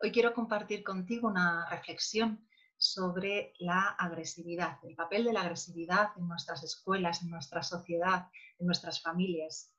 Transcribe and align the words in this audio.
Hoy 0.00 0.12
quiero 0.12 0.32
compartir 0.32 0.84
contigo 0.84 1.26
una 1.26 1.68
reflexión 1.70 2.46
sobre 2.76 3.52
la 3.58 3.96
agresividad, 3.98 4.78
el 4.84 4.94
papel 4.94 5.24
de 5.24 5.32
la 5.32 5.40
agresividad 5.40 6.10
en 6.16 6.28
nuestras 6.28 6.62
escuelas, 6.62 7.20
en 7.22 7.30
nuestra 7.30 7.64
sociedad, 7.64 8.28
en 8.60 8.66
nuestras 8.66 9.02
familias. 9.02 9.72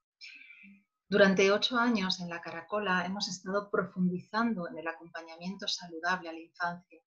Durante 1.07 1.49
ocho 1.53 1.77
años 1.77 2.19
en 2.19 2.27
la 2.27 2.41
Caracola 2.41 3.05
hemos 3.05 3.29
estado 3.29 3.71
profundizando 3.71 4.67
en 4.67 4.77
el 4.77 4.89
acompañamiento 4.89 5.69
saludable 5.69 6.27
a 6.27 6.33
la 6.33 6.41
infancia, 6.41 6.99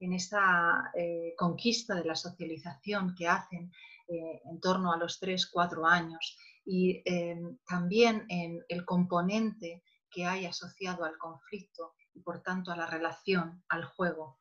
en 0.00 0.12
esta 0.12 0.90
eh, 0.92 1.34
conquista 1.38 1.94
de 1.94 2.04
la 2.04 2.16
socialización 2.16 3.14
que 3.14 3.28
hacen 3.28 3.70
eh, 4.08 4.42
en 4.44 4.60
torno 4.60 4.92
a 4.92 4.96
los 4.96 5.20
tres, 5.20 5.46
cuatro 5.46 5.86
años 5.86 6.36
y 6.64 7.00
eh, 7.04 7.40
también 7.64 8.26
en 8.28 8.60
el 8.68 8.84
componente 8.84 9.84
que 10.10 10.24
hay 10.24 10.46
asociado 10.46 11.04
al 11.04 11.16
conflicto 11.16 11.94
y 12.16 12.20
por 12.20 12.42
tanto 12.42 12.72
a 12.72 12.76
la 12.76 12.86
relación, 12.86 13.62
al 13.68 13.84
juego. 13.84 14.40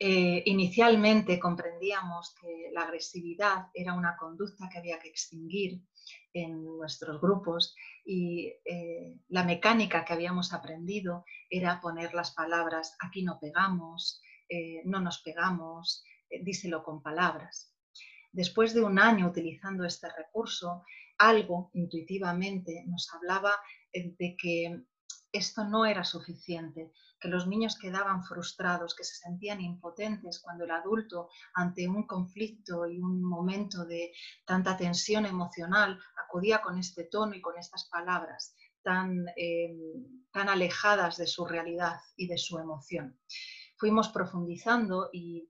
Eh, 0.00 0.44
inicialmente 0.46 1.40
comprendíamos 1.40 2.32
que 2.40 2.70
la 2.72 2.82
agresividad 2.82 3.66
era 3.74 3.94
una 3.94 4.16
conducta 4.16 4.68
que 4.68 4.78
había 4.78 5.00
que 5.00 5.08
extinguir 5.08 5.82
en 6.32 6.64
nuestros 6.64 7.20
grupos 7.20 7.74
y 8.04 8.52
eh, 8.64 9.18
la 9.28 9.42
mecánica 9.42 10.04
que 10.04 10.12
habíamos 10.12 10.52
aprendido 10.52 11.24
era 11.50 11.80
poner 11.80 12.14
las 12.14 12.30
palabras 12.30 12.96
aquí 13.00 13.24
no 13.24 13.40
pegamos, 13.40 14.22
eh, 14.48 14.82
no 14.84 15.00
nos 15.00 15.20
pegamos, 15.22 16.04
díselo 16.42 16.84
con 16.84 17.02
palabras. 17.02 17.74
Después 18.30 18.74
de 18.74 18.82
un 18.82 19.00
año 19.00 19.26
utilizando 19.26 19.84
este 19.84 20.08
recurso, 20.16 20.84
algo 21.16 21.70
intuitivamente 21.72 22.84
nos 22.86 23.12
hablaba 23.12 23.52
de 23.92 24.36
que 24.36 24.84
esto 25.32 25.64
no 25.64 25.84
era 25.84 26.04
suficiente, 26.04 26.92
que 27.20 27.28
los 27.28 27.46
niños 27.46 27.78
quedaban 27.78 28.24
frustrados, 28.24 28.94
que 28.94 29.04
se 29.04 29.16
sentían 29.16 29.60
impotentes 29.60 30.40
cuando 30.40 30.64
el 30.64 30.70
adulto, 30.70 31.28
ante 31.54 31.88
un 31.88 32.06
conflicto 32.06 32.86
y 32.86 32.98
un 32.98 33.22
momento 33.22 33.84
de 33.84 34.12
tanta 34.44 34.76
tensión 34.76 35.26
emocional, 35.26 35.98
acudía 36.24 36.62
con 36.62 36.78
este 36.78 37.04
tono 37.04 37.34
y 37.34 37.40
con 37.40 37.58
estas 37.58 37.88
palabras 37.88 38.54
tan, 38.82 39.26
eh, 39.36 39.76
tan 40.32 40.48
alejadas 40.48 41.16
de 41.16 41.26
su 41.26 41.44
realidad 41.44 42.00
y 42.16 42.26
de 42.26 42.38
su 42.38 42.58
emoción. 42.58 43.18
Fuimos 43.76 44.08
profundizando 44.08 45.10
y 45.12 45.48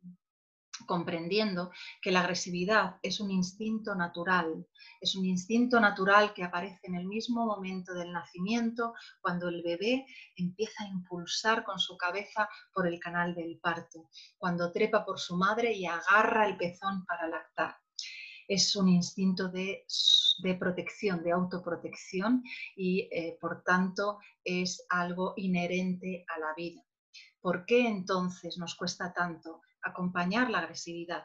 comprendiendo 0.87 1.71
que 2.01 2.11
la 2.11 2.21
agresividad 2.21 2.97
es 3.03 3.21
un 3.21 3.31
instinto 3.31 3.95
natural, 3.95 4.67
es 5.01 5.15
un 5.15 5.25
instinto 5.25 5.81
natural 5.81 6.33
que 6.35 6.45
aparece 6.45 6.81
en 6.85 6.95
el 6.95 7.07
mismo 7.07 7.47
momento 7.47 7.95
del 7.95 8.13
nacimiento, 8.13 8.95
cuando 9.21 9.49
el 9.49 9.63
bebé 9.63 10.07
empieza 10.37 10.85
a 10.85 10.89
impulsar 10.89 11.65
con 11.65 11.79
su 11.79 11.97
cabeza 11.97 12.49
por 12.73 12.87
el 12.87 12.99
canal 12.99 13.35
del 13.35 13.59
parto, 13.59 14.09
cuando 14.37 14.73
trepa 14.73 15.05
por 15.05 15.19
su 15.19 15.37
madre 15.37 15.73
y 15.73 15.87
agarra 15.87 16.47
el 16.47 16.57
pezón 16.57 17.05
para 17.05 17.29
lactar. 17.29 17.77
Es 18.47 18.75
un 18.77 18.89
instinto 18.89 19.49
de, 19.49 19.85
protección, 20.59 21.23
de 21.23 21.33
autoprotección 21.33 22.43
y 22.75 23.01
eh, 23.13 23.37
por 23.39 23.63
tanto 23.63 24.19
es 24.43 24.87
algo 24.89 25.35
inherente 25.37 26.25
a 26.35 26.39
la 26.39 26.55
vida. 26.57 26.83
¿Por 27.41 27.67
qué 27.67 27.87
entonces 27.87 28.57
nos 28.57 28.75
cuesta 28.75 29.13
tanto 29.13 29.61
acompañar 29.83 30.51
la 30.51 30.59
agresividad. 30.61 31.25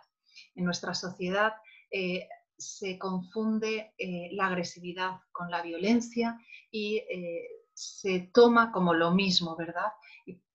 En 0.56 0.66
nuestra 0.66 0.94
sociedad 0.94 1.54
eh, 1.92 2.28
se 2.58 2.98
confunde 2.98 3.94
eh, 3.98 4.30
la 4.34 4.48
agresividad 4.48 5.20
con 5.32 5.50
la 5.52 5.62
violencia 5.62 6.40
y 6.72 6.98
eh, 6.98 7.48
se 7.74 8.32
toma 8.34 8.72
como 8.72 8.94
lo 8.94 9.12
mismo, 9.12 9.56
¿verdad? 9.56 9.92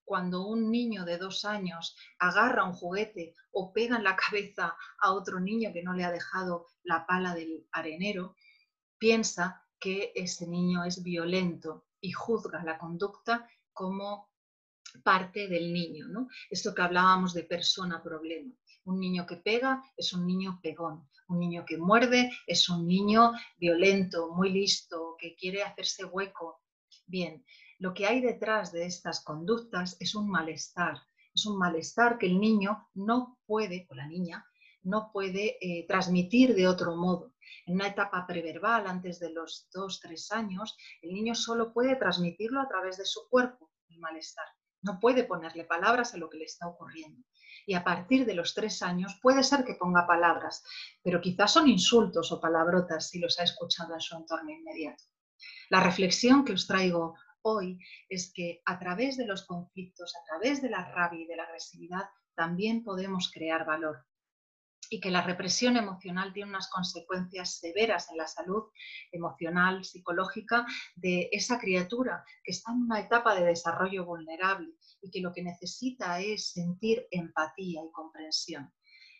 Cuando 0.04 0.46
un 0.46 0.70
niño 0.70 1.04
de 1.04 1.18
dos 1.18 1.44
años 1.44 1.96
agarra 2.18 2.64
un 2.64 2.72
juguete 2.72 3.34
o 3.50 3.72
pega 3.72 3.96
en 3.96 4.04
la 4.04 4.16
cabeza 4.16 4.74
a 5.00 5.12
otro 5.12 5.38
niño 5.38 5.72
que 5.72 5.82
no 5.82 5.92
le 5.92 6.04
ha 6.04 6.10
dejado 6.10 6.66
la 6.82 7.06
pala 7.06 7.34
del 7.34 7.66
arenero, 7.72 8.34
piensa 8.96 9.64
que 9.78 10.12
ese 10.14 10.46
niño 10.46 10.84
es 10.84 11.02
violento 11.02 11.84
y 12.00 12.12
juzga 12.12 12.62
la 12.64 12.78
conducta 12.78 13.48
como 13.72 14.30
parte 15.02 15.48
del 15.48 15.72
niño. 15.72 16.06
¿no? 16.08 16.28
Esto 16.50 16.74
que 16.74 16.82
hablábamos 16.82 17.34
de 17.34 17.44
persona 17.44 18.02
problema. 18.02 18.52
Un 18.84 19.00
niño 19.00 19.26
que 19.26 19.36
pega 19.36 19.82
es 19.96 20.12
un 20.12 20.26
niño 20.26 20.60
pegón. 20.62 21.08
Un 21.28 21.40
niño 21.40 21.64
que 21.66 21.76
muerde 21.76 22.30
es 22.46 22.68
un 22.70 22.86
niño 22.86 23.32
violento, 23.58 24.32
muy 24.34 24.50
listo, 24.50 25.16
que 25.18 25.36
quiere 25.36 25.62
hacerse 25.62 26.04
hueco. 26.04 26.62
Bien, 27.06 27.44
lo 27.78 27.92
que 27.92 28.06
hay 28.06 28.20
detrás 28.20 28.72
de 28.72 28.86
estas 28.86 29.22
conductas 29.22 29.96
es 30.00 30.14
un 30.14 30.28
malestar. 30.28 31.02
Es 31.34 31.44
un 31.46 31.58
malestar 31.58 32.18
que 32.18 32.26
el 32.26 32.40
niño 32.40 32.88
no 32.94 33.38
puede, 33.46 33.86
o 33.90 33.94
la 33.94 34.08
niña, 34.08 34.44
no 34.82 35.10
puede 35.12 35.58
eh, 35.60 35.86
transmitir 35.86 36.54
de 36.54 36.66
otro 36.66 36.96
modo. 36.96 37.34
En 37.66 37.74
una 37.74 37.88
etapa 37.88 38.26
preverbal, 38.26 38.86
antes 38.86 39.20
de 39.20 39.30
los 39.30 39.68
dos, 39.72 40.00
tres 40.00 40.32
años, 40.32 40.76
el 41.02 41.12
niño 41.12 41.34
solo 41.34 41.72
puede 41.72 41.96
transmitirlo 41.96 42.60
a 42.60 42.68
través 42.68 42.96
de 42.96 43.04
su 43.04 43.28
cuerpo, 43.28 43.70
el 43.90 43.98
malestar. 43.98 44.46
No 44.82 45.00
puede 45.00 45.24
ponerle 45.24 45.64
palabras 45.64 46.14
a 46.14 46.18
lo 46.18 46.28
que 46.28 46.38
le 46.38 46.44
está 46.44 46.68
ocurriendo. 46.68 47.24
Y 47.66 47.74
a 47.74 47.84
partir 47.84 48.24
de 48.24 48.34
los 48.34 48.54
tres 48.54 48.82
años 48.82 49.18
puede 49.20 49.42
ser 49.42 49.64
que 49.64 49.74
ponga 49.74 50.06
palabras, 50.06 50.62
pero 51.02 51.20
quizás 51.20 51.52
son 51.52 51.68
insultos 51.68 52.32
o 52.32 52.40
palabrotas 52.40 53.10
si 53.10 53.18
los 53.18 53.38
ha 53.38 53.42
escuchado 53.42 53.94
en 53.94 54.00
su 54.00 54.16
entorno 54.16 54.50
inmediato. 54.50 55.04
La 55.68 55.80
reflexión 55.80 56.44
que 56.44 56.52
os 56.52 56.66
traigo 56.66 57.16
hoy 57.42 57.78
es 58.08 58.32
que 58.32 58.62
a 58.64 58.78
través 58.78 59.16
de 59.16 59.26
los 59.26 59.46
conflictos, 59.46 60.14
a 60.16 60.24
través 60.24 60.62
de 60.62 60.70
la 60.70 60.84
rabia 60.92 61.20
y 61.20 61.26
de 61.26 61.36
la 61.36 61.44
agresividad, 61.44 62.08
también 62.34 62.84
podemos 62.84 63.30
crear 63.32 63.66
valor 63.66 64.06
y 64.90 65.00
que 65.00 65.10
la 65.10 65.22
represión 65.22 65.76
emocional 65.76 66.32
tiene 66.32 66.50
unas 66.50 66.70
consecuencias 66.70 67.58
severas 67.58 68.10
en 68.10 68.18
la 68.18 68.26
salud 68.26 68.64
emocional, 69.12 69.84
psicológica 69.84 70.66
de 70.96 71.28
esa 71.32 71.58
criatura 71.58 72.24
que 72.42 72.52
está 72.52 72.72
en 72.72 72.82
una 72.82 73.00
etapa 73.00 73.34
de 73.34 73.44
desarrollo 73.44 74.04
vulnerable 74.04 74.74
y 75.02 75.10
que 75.10 75.20
lo 75.20 75.32
que 75.32 75.42
necesita 75.42 76.20
es 76.20 76.52
sentir 76.52 77.06
empatía 77.10 77.82
y 77.84 77.92
comprensión. 77.92 78.72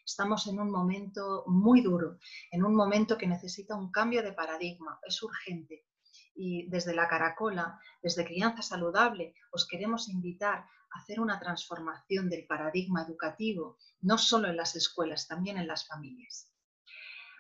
Estamos 0.05 0.47
en 0.47 0.59
un 0.59 0.71
momento 0.71 1.45
muy 1.47 1.83
duro, 1.83 2.19
en 2.51 2.65
un 2.65 2.75
momento 2.75 3.19
que 3.19 3.27
necesita 3.27 3.77
un 3.77 3.91
cambio 3.91 4.23
de 4.23 4.33
paradigma, 4.33 4.99
es 5.07 5.23
urgente. 5.23 5.85
Y 6.41 6.69
desde 6.69 6.95
la 6.95 7.09
Caracola, 7.09 7.81
desde 8.01 8.25
Crianza 8.25 8.63
Saludable, 8.63 9.35
os 9.51 9.67
queremos 9.67 10.09
invitar 10.09 10.65
hacer 10.93 11.19
una 11.19 11.41
transformación 11.41 12.31
del 12.31 12.47
paradigma 12.47 13.03
educativo, 13.03 13.77
no 14.03 14.19
solo 14.19 14.47
en 14.49 14.57
las 14.57 14.77
escuelas, 14.77 15.27
también 15.27 15.59
en 15.59 15.67
las 15.67 15.89
familias. 15.89 16.53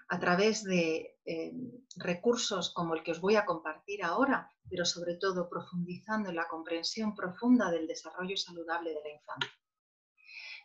A 0.08 0.18
través 0.18 0.64
de 0.64 1.16
eh, 1.24 1.52
recursos 1.96 2.72
como 2.74 2.94
el 2.94 3.04
que 3.04 3.12
os 3.12 3.20
voy 3.20 3.36
a 3.36 3.46
compartir 3.46 4.02
ahora, 4.02 4.50
pero 4.68 4.84
sobre 4.84 5.14
todo 5.14 5.48
profundizando 5.48 6.30
en 6.30 6.36
la 6.36 6.48
comprensión 6.48 7.14
profunda 7.14 7.70
del 7.70 7.86
desarrollo 7.86 8.36
saludable 8.36 8.90
de 8.90 9.00
la 9.00 9.10
infancia. 9.10 9.52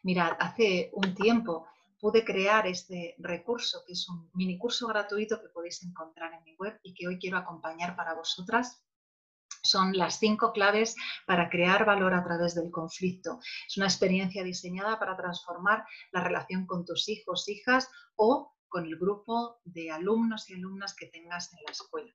Mirad, 0.01 0.38
hace 0.39 0.89
un 0.94 1.13
tiempo 1.13 1.67
pude 2.03 2.25
crear 2.25 2.67
este 2.67 3.15
recurso, 3.17 3.81
que 3.87 3.93
es 3.93 4.09
un 4.09 4.29
mini 4.33 4.57
curso 4.57 4.87
gratuito 4.87 5.41
que 5.41 5.47
podéis 5.47 5.81
encontrar 5.83 6.33
en 6.33 6.43
mi 6.43 6.53
web 6.57 6.77
y 6.83 6.93
que 6.93 7.07
hoy 7.07 7.17
quiero 7.17 7.37
acompañar 7.37 7.95
para 7.95 8.13
vosotras 8.13 8.83
son 9.61 9.97
las 9.97 10.19
cinco 10.19 10.51
claves 10.51 10.97
para 11.25 11.49
crear 11.49 11.85
valor 11.85 12.13
a 12.13 12.21
través 12.21 12.55
del 12.55 12.71
conflicto. 12.71 13.39
Es 13.65 13.77
una 13.77 13.85
experiencia 13.85 14.43
diseñada 14.43 14.99
para 14.99 15.15
transformar 15.15 15.85
la 16.11 16.19
relación 16.19 16.65
con 16.65 16.83
tus 16.83 17.07
hijos, 17.07 17.47
hijas 17.47 17.89
o 18.17 18.53
con 18.67 18.85
el 18.85 18.97
grupo 18.97 19.61
de 19.63 19.89
alumnos 19.89 20.49
y 20.49 20.55
alumnas 20.55 20.93
que 20.97 21.05
tengas 21.05 21.53
en 21.53 21.59
la 21.65 21.71
escuela. 21.71 22.13